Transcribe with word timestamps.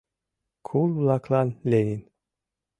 Кул-влаклан 0.69 1.49
Ленин 1.69 2.01